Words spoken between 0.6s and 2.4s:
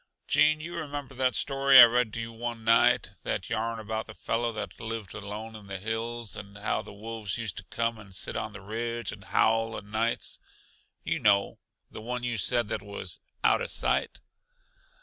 remember that story I read to you